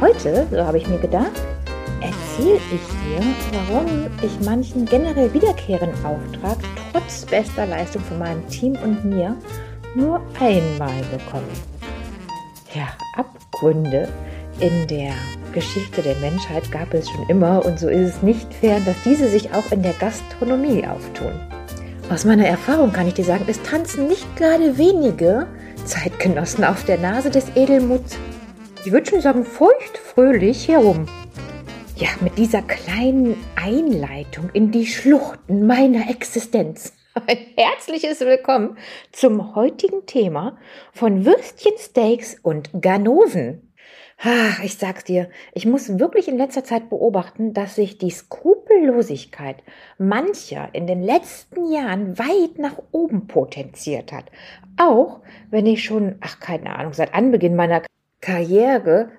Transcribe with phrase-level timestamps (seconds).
[0.00, 1.42] Heute, so habe ich mir gedacht,
[2.00, 3.20] erzähle ich dir,
[3.52, 6.56] warum ich manchen generell wiederkehrenden Auftrag
[6.92, 9.34] trotz bester Leistung von meinem Team und mir
[9.96, 11.48] nur einmal bekomme.
[12.72, 14.08] Ja, Abgründe
[14.60, 15.14] in der
[15.52, 19.28] Geschichte der Menschheit gab es schon immer und so ist es nicht fern, dass diese
[19.28, 21.32] sich auch in der Gastronomie auftun.
[22.08, 25.48] Aus meiner Erfahrung kann ich dir sagen, es tanzen nicht gerade wenige
[25.84, 28.16] Zeitgenossen auf der Nase des Edelmuts.
[28.84, 31.06] Ich würde schon sagen, feucht fröhlich herum.
[31.96, 36.92] Ja, mit dieser kleinen Einleitung in die Schluchten meiner Existenz.
[37.26, 38.78] Ein herzliches Willkommen
[39.10, 40.58] zum heutigen Thema
[40.92, 43.72] von Würstchen, Steaks und Ganoven.
[44.22, 49.56] Ach, ich sag's dir, ich muss wirklich in letzter Zeit beobachten, dass sich die Skrupellosigkeit
[49.98, 54.26] mancher in den letzten Jahren weit nach oben potenziert hat.
[54.76, 57.82] Auch wenn ich schon, ach keine Ahnung, seit Anbeginn meiner
[58.20, 59.10] Karriere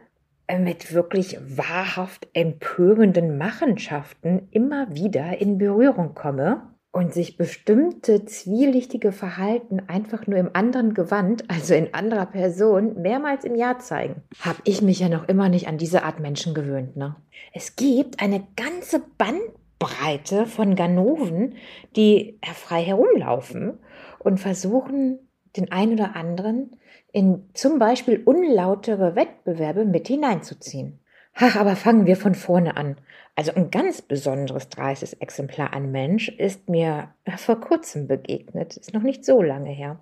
[0.47, 9.11] äh, mit wirklich wahrhaft empörenden Machenschaften immer wieder in Berührung komme und sich bestimmte zwielichtige
[9.11, 14.59] Verhalten einfach nur im anderen Gewand, also in anderer Person, mehrmals im Jahr zeigen, habe
[14.63, 16.97] ich mich ja noch immer nicht an diese Art Menschen gewöhnt.
[16.97, 17.15] Ne?
[17.53, 21.55] Es gibt eine ganze Bandbreite von Ganoven,
[21.95, 23.77] die frei herumlaufen
[24.17, 25.19] und versuchen,
[25.57, 26.77] den einen oder anderen
[27.11, 30.99] in zum Beispiel unlautere Wettbewerbe mit hineinzuziehen.
[31.33, 32.97] Ach, aber fangen wir von vorne an.
[33.35, 39.03] Also ein ganz besonderes dreistes Exemplar an Mensch ist mir vor kurzem begegnet, ist noch
[39.03, 39.99] nicht so lange her.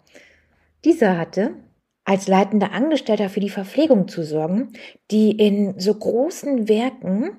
[0.84, 1.52] Dieser hatte
[2.04, 4.74] als leitender Angestellter für die Verpflegung zu sorgen,
[5.12, 7.32] die in so großen Werken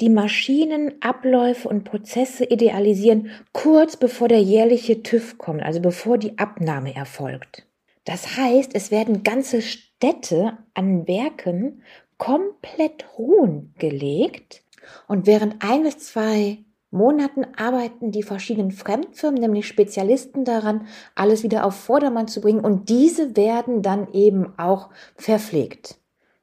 [0.00, 6.38] die Maschinen, Abläufe und Prozesse idealisieren, kurz bevor der jährliche TÜV kommt, also bevor die
[6.38, 7.66] Abnahme erfolgt.
[8.04, 11.82] Das heißt, es werden ganze Städte an Werken
[12.18, 14.62] komplett ruhen gelegt,
[15.06, 16.58] und während ein bis zwei
[16.90, 22.88] Monaten arbeiten die verschiedenen Fremdfirmen, nämlich Spezialisten daran, alles wieder auf Vordermann zu bringen und
[22.88, 25.96] diese werden dann eben auch verpflegt.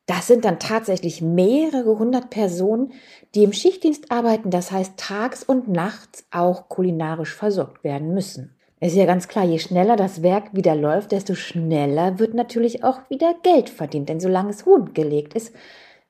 [0.05, 2.91] Das sind dann tatsächlich mehrere hundert Personen,
[3.33, 8.55] die im Schichtdienst arbeiten, das heißt tags und nachts auch kulinarisch versorgt werden müssen.
[8.79, 12.83] Es ist ja ganz klar, je schneller das Werk wieder läuft, desto schneller wird natürlich
[12.83, 14.09] auch wieder Geld verdient.
[14.09, 15.53] Denn solange es Huhn gelegt ist,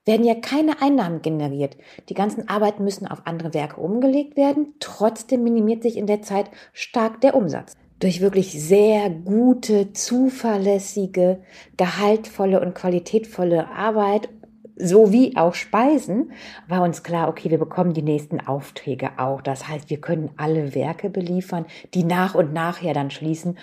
[0.06, 1.76] werden ja keine Einnahmen generiert.
[2.08, 4.76] Die ganzen Arbeiten müssen auf andere Werke umgelegt werden.
[4.80, 7.76] Trotzdem minimiert sich in der Zeit stark der Umsatz.
[8.02, 11.44] Durch wirklich sehr gute, zuverlässige,
[11.78, 14.28] gehaltvolle und qualitätvolle Arbeit
[14.76, 16.32] sowie auch Speisen
[16.68, 19.44] war uns klar, okay, wir bekommen die nächsten Aufträge auch.
[19.44, 23.60] Das heißt, wir können alle Werke beliefern, die nach und nach ja dann schließen,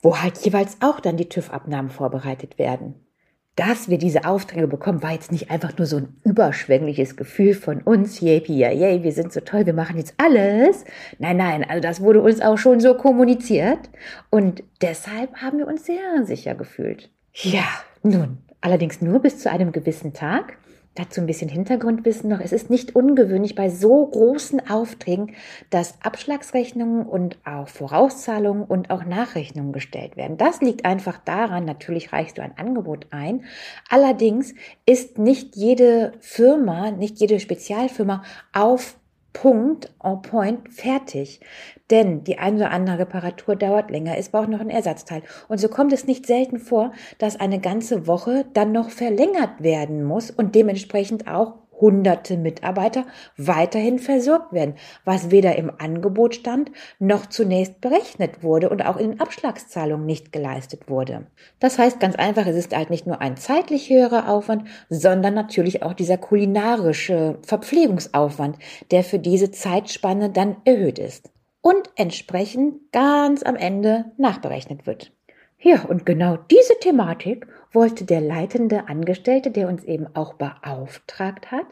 [0.00, 3.03] wo halt jeweils auch dann die TÜV-Abnahmen vorbereitet werden
[3.56, 7.82] dass wir diese Aufträge bekommen, war jetzt nicht einfach nur so ein überschwängliches Gefühl von
[7.82, 10.84] uns, yippie, yay, wir sind so toll, wir machen jetzt alles.
[11.18, 13.90] Nein, nein, also das wurde uns auch schon so kommuniziert
[14.30, 17.10] und deshalb haben wir uns sehr sicher gefühlt.
[17.32, 17.66] Ja,
[18.02, 20.58] nun, allerdings nur bis zu einem gewissen Tag.
[20.96, 22.38] Dazu ein bisschen Hintergrundwissen noch.
[22.38, 25.32] Es ist nicht ungewöhnlich bei so großen Aufträgen,
[25.70, 30.36] dass Abschlagsrechnungen und auch Vorauszahlungen und auch Nachrechnungen gestellt werden.
[30.36, 33.44] Das liegt einfach daran, natürlich reichst du ein Angebot ein.
[33.88, 34.54] Allerdings
[34.86, 38.22] ist nicht jede Firma, nicht jede Spezialfirma
[38.52, 38.96] auf
[39.34, 41.40] Punkt, en point, fertig.
[41.90, 45.22] Denn die eine oder andere Reparatur dauert länger, es braucht noch ein Ersatzteil.
[45.48, 50.02] Und so kommt es nicht selten vor, dass eine ganze Woche dann noch verlängert werden
[50.04, 54.74] muss und dementsprechend auch hunderte Mitarbeiter weiterhin versorgt werden,
[55.04, 60.32] was weder im Angebot stand noch zunächst berechnet wurde und auch in den Abschlagszahlungen nicht
[60.32, 61.26] geleistet wurde.
[61.60, 65.82] Das heißt ganz einfach, es ist halt nicht nur ein zeitlich höherer Aufwand, sondern natürlich
[65.82, 68.58] auch dieser kulinarische Verpflegungsaufwand,
[68.90, 71.30] der für diese Zeitspanne dann erhöht ist
[71.60, 75.12] und entsprechend ganz am Ende nachberechnet wird.
[75.58, 81.66] Ja, und genau diese Thematik wollte der leitende Angestellte, der uns eben auch beauftragt hat,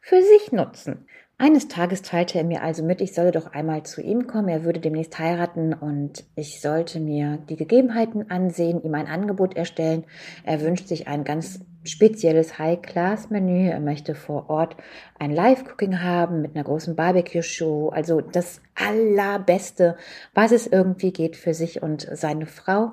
[0.00, 1.06] für sich nutzen.
[1.36, 4.64] Eines Tages teilte er mir also mit, ich solle doch einmal zu ihm kommen, er
[4.64, 10.04] würde demnächst heiraten und ich sollte mir die Gegebenheiten ansehen, ihm ein Angebot erstellen.
[10.44, 14.76] Er wünscht sich ein ganz spezielles High-Class-Menü, er möchte vor Ort
[15.18, 19.96] ein Live-Cooking haben mit einer großen Barbecue-Show, also das allerbeste,
[20.34, 22.92] was es irgendwie geht für sich und seine Frau.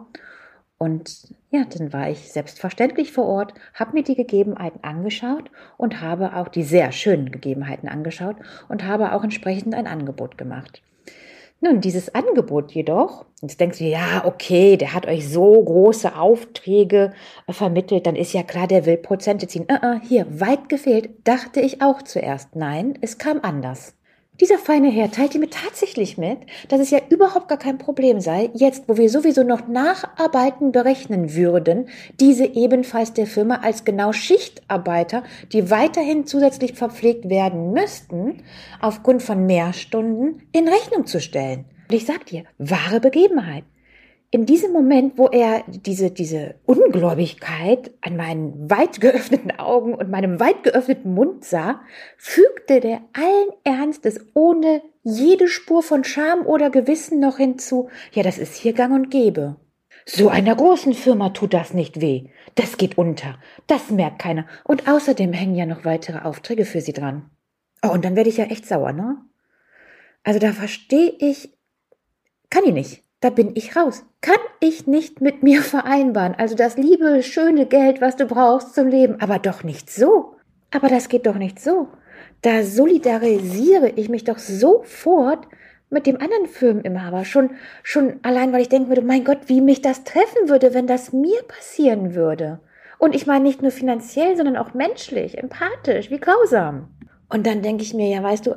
[0.82, 6.36] Und ja, dann war ich selbstverständlich vor Ort, habe mir die Gegebenheiten angeschaut und habe
[6.36, 8.38] auch die sehr schönen Gegebenheiten angeschaut
[8.68, 10.82] und habe auch entsprechend ein Angebot gemacht.
[11.60, 17.14] Nun, dieses Angebot jedoch, jetzt denkst du, ja, okay, der hat euch so große Aufträge
[17.46, 19.68] äh, vermittelt, dann ist ja klar, der will Prozente ziehen.
[19.72, 22.56] Uh -uh, hier, weit gefehlt, dachte ich auch zuerst.
[22.56, 23.94] Nein, es kam anders.
[24.42, 28.50] Dieser feine Herr teilte mir tatsächlich mit, dass es ja überhaupt gar kein Problem sei,
[28.56, 31.90] jetzt, wo wir sowieso noch Nacharbeiten berechnen würden,
[32.20, 35.22] diese ebenfalls der Firma als genau Schichtarbeiter,
[35.54, 38.42] die weiterhin zusätzlich verpflegt werden müssten,
[38.82, 41.66] aufgrund von Mehrstunden in Rechnung zu stellen.
[41.88, 43.64] Und ich sag dir, wahre Begebenheit
[44.34, 50.40] in diesem Moment, wo er diese, diese Ungläubigkeit an meinen weit geöffneten Augen und meinem
[50.40, 51.82] weit geöffneten Mund sah,
[52.18, 58.38] fügte der allen Ernstes ohne jede Spur von Scham oder Gewissen noch hinzu, ja, das
[58.38, 59.58] ist hier gang und gäbe.
[60.06, 62.30] So einer großen Firma tut das nicht weh.
[62.56, 63.38] Das geht unter.
[63.68, 64.48] Das merkt keiner.
[64.64, 67.30] Und außerdem hängen ja noch weitere Aufträge für sie dran.
[67.84, 69.18] Oh, und dann werde ich ja echt sauer, ne?
[70.24, 71.52] Also da verstehe ich,
[72.50, 74.04] kann ich nicht da bin ich raus.
[74.20, 76.36] Kann ich nicht mit mir vereinbaren.
[76.36, 80.36] Also das liebe, schöne Geld, was du brauchst zum Leben, aber doch nicht so.
[80.72, 81.88] Aber das geht doch nicht so.
[82.42, 85.48] Da solidarisiere ich mich doch sofort
[85.90, 87.26] mit dem anderen Firmeninhaber.
[87.26, 87.52] Schon,
[87.84, 91.14] schon allein, weil ich denken würde, mein Gott, wie mich das treffen würde, wenn das
[91.14, 92.60] mir passieren würde.
[92.98, 96.88] Und ich meine nicht nur finanziell, sondern auch menschlich, empathisch, wie grausam.
[97.30, 98.56] Und dann denke ich mir, ja, weißt du,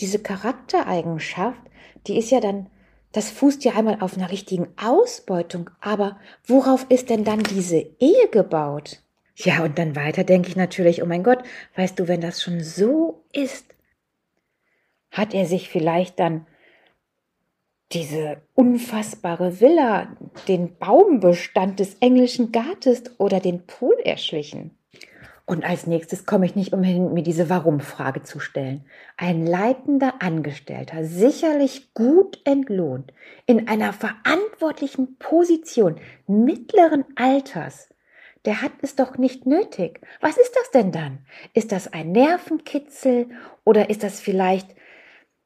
[0.00, 1.60] diese Charaktereigenschaft,
[2.06, 2.66] die ist ja dann
[3.12, 8.28] das fußt ja einmal auf einer richtigen Ausbeutung, aber worauf ist denn dann diese Ehe
[8.30, 9.02] gebaut?
[9.36, 11.42] Ja, und dann weiter denke ich natürlich, oh mein Gott,
[11.76, 13.66] weißt du, wenn das schon so ist,
[15.10, 16.46] hat er sich vielleicht dann
[17.92, 20.16] diese unfassbare Villa,
[20.48, 24.76] den Baumbestand des englischen Gartens oder den Pool erschlichen?
[25.52, 28.86] Und als nächstes komme ich nicht umhin, mir diese Warum-Frage zu stellen.
[29.18, 33.12] Ein leitender Angestellter, sicherlich gut entlohnt,
[33.44, 35.96] in einer verantwortlichen Position
[36.26, 37.90] mittleren Alters,
[38.46, 40.00] der hat es doch nicht nötig.
[40.22, 41.18] Was ist das denn dann?
[41.52, 43.28] Ist das ein Nervenkitzel
[43.62, 44.74] oder ist das vielleicht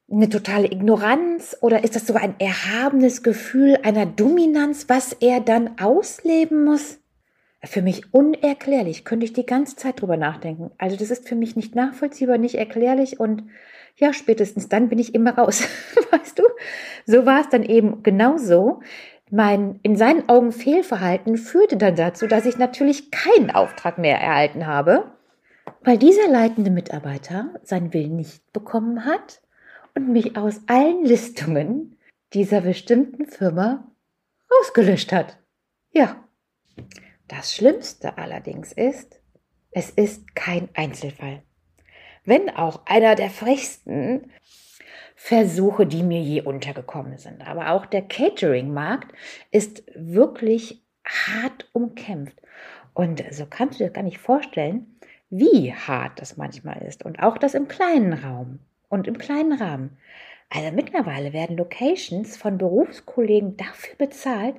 [0.09, 5.81] eine totale Ignoranz oder ist das sogar ein erhabenes Gefühl einer Dominanz, was er dann
[5.81, 7.01] ausleben muss?
[7.67, 9.05] Für mich unerklärlich.
[9.05, 10.71] Könnte ich die ganze Zeit drüber nachdenken.
[10.79, 13.45] Also das ist für mich nicht nachvollziehbar, nicht erklärlich und
[13.97, 15.67] ja, spätestens dann bin ich immer raus.
[16.11, 16.45] weißt du?
[17.07, 18.81] So war es dann eben genauso.
[19.31, 24.67] Mein in seinen Augen Fehlverhalten führte dann dazu, dass ich natürlich keinen Auftrag mehr erhalten
[24.67, 25.11] habe,
[25.83, 29.41] weil dieser leitende Mitarbeiter seinen Willen nicht bekommen hat
[29.95, 31.97] und mich aus allen Listungen
[32.35, 33.91] dieser bestimmten Firma
[34.61, 35.39] ausgelöscht hat.
[35.93, 36.17] Ja.
[37.29, 39.21] Das Schlimmste allerdings ist,
[39.71, 41.43] es ist kein Einzelfall.
[42.25, 44.31] Wenn auch einer der frechsten
[45.15, 47.47] Versuche, die mir je untergekommen sind.
[47.47, 49.13] Aber auch der Catering-Markt
[49.51, 52.41] ist wirklich hart umkämpft.
[52.93, 54.99] Und so kannst du dir gar nicht vorstellen,
[55.31, 57.05] wie hart das manchmal ist.
[57.05, 59.97] Und auch das im kleinen Raum und im kleinen Rahmen.
[60.49, 64.55] Also mittlerweile werden Locations von Berufskollegen dafür bezahlt,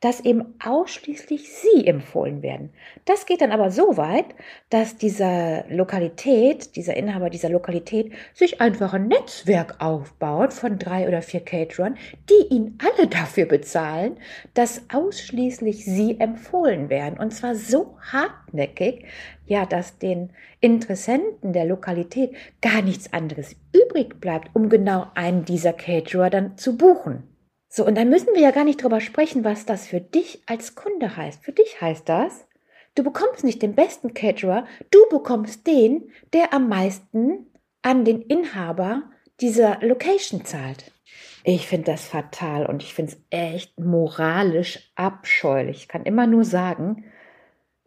[0.00, 2.70] dass eben ausschließlich sie empfohlen werden.
[3.04, 4.24] Das geht dann aber so weit,
[4.70, 11.20] dass dieser Lokalität, dieser Inhaber dieser Lokalität sich einfach ein Netzwerk aufbaut von drei oder
[11.20, 11.98] vier Caterern,
[12.30, 14.16] die ihn alle dafür bezahlen,
[14.54, 17.18] dass ausschließlich sie empfohlen werden.
[17.18, 19.04] Und zwar so hartnäckig,
[19.46, 25.72] ja, dass den Interessenten der Lokalität gar nichts anderes übrig bleibt, um genau einen dieser
[25.72, 27.22] Caterer dann zu buchen.
[27.68, 30.74] So, und dann müssen wir ja gar nicht drüber sprechen, was das für dich als
[30.74, 31.44] Kunde heißt.
[31.44, 32.46] Für dich heißt das,
[32.94, 37.46] du bekommst nicht den besten Caterer, du bekommst den, der am meisten
[37.82, 39.02] an den Inhaber
[39.40, 40.92] dieser Location zahlt.
[41.44, 45.76] Ich finde das fatal und ich finde es echt moralisch abscheulich.
[45.76, 47.04] Ich kann immer nur sagen,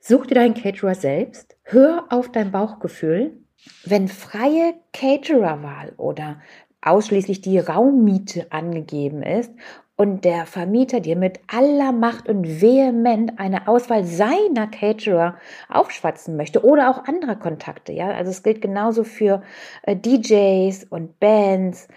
[0.02, 3.38] Such dir deinen Caterer selbst, hör auf dein Bauchgefühl.
[3.86, 6.40] Wenn freie Catererwahl oder
[6.82, 9.52] ausschließlich die Raummiete angegeben ist
[9.98, 15.36] und der Vermieter dir mit aller Macht und vehement eine Auswahl seiner Caterer
[15.68, 19.44] aufschwatzen möchte oder auch anderer Kontakte, ja, also es gilt genauso für
[19.84, 21.90] äh, DJs und Bands,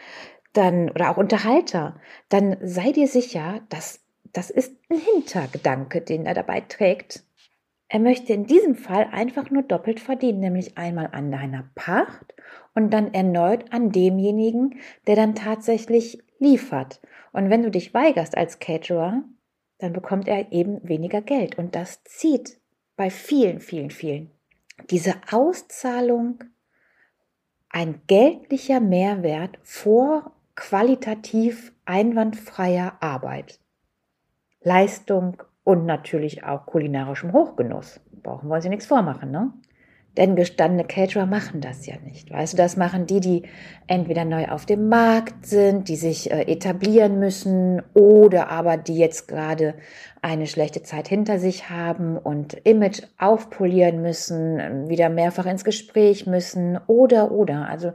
[0.52, 1.94] dann oder auch Unterhalter,
[2.28, 4.00] dann sei dir sicher, dass
[4.32, 7.22] das ist ein Hintergedanke, den er dabei trägt
[7.92, 12.34] er möchte in diesem Fall einfach nur doppelt verdienen, nämlich einmal an deiner Pacht
[12.74, 17.02] und dann erneut an demjenigen, der dann tatsächlich liefert.
[17.32, 19.24] Und wenn du dich weigerst als Caterer,
[19.76, 21.58] dann bekommt er eben weniger Geld.
[21.58, 22.58] Und das zieht
[22.96, 24.30] bei vielen, vielen, vielen.
[24.88, 26.44] Diese Auszahlung,
[27.68, 33.60] ein geldlicher Mehrwert vor qualitativ einwandfreier Arbeit,
[34.62, 38.00] Leistung und natürlich auch kulinarischem Hochgenuss.
[38.22, 39.52] Brauchen wir uns ja nichts vormachen, ne?
[40.16, 42.30] Denn gestandene Caterer machen das ja nicht.
[42.30, 43.42] Weißt du, das machen die, die
[43.86, 49.26] entweder neu auf dem Markt sind, die sich äh, etablieren müssen oder aber die jetzt
[49.26, 49.74] gerade
[50.20, 56.78] eine schlechte Zeit hinter sich haben und Image aufpolieren müssen, wieder mehrfach ins Gespräch müssen
[56.86, 57.66] oder oder.
[57.68, 57.94] Also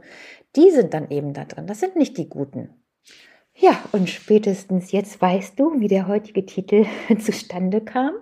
[0.56, 1.68] die sind dann eben da drin.
[1.68, 2.70] Das sind nicht die Guten.
[3.60, 6.86] Ja, und spätestens jetzt weißt du, wie der heutige Titel
[7.18, 8.12] zustande kam.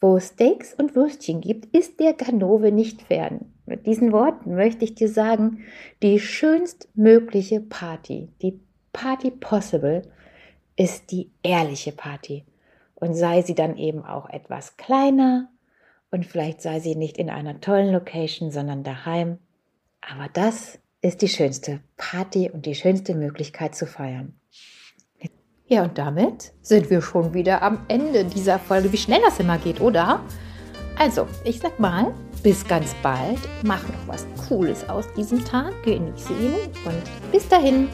[0.00, 3.52] Wo Steaks und Würstchen gibt, ist der Ganove nicht fern.
[3.64, 5.64] Mit diesen Worten möchte ich dir sagen,
[6.02, 8.60] die schönstmögliche Party, die
[8.92, 10.02] Party Possible,
[10.76, 12.44] ist die ehrliche Party.
[12.96, 15.48] Und sei sie dann eben auch etwas kleiner
[16.10, 19.38] und vielleicht sei sie nicht in einer tollen Location, sondern daheim.
[20.00, 24.38] Aber das ist die schönste Party und die schönste Möglichkeit zu feiern.
[25.68, 28.92] Ja, und damit sind wir schon wieder am Ende dieser Folge.
[28.92, 30.20] Wie schnell das immer geht, oder?
[30.96, 33.38] Also, ich sag mal, bis ganz bald.
[33.64, 37.88] Mach noch was Cooles aus diesem Tag, genieße ihn und bis dahin.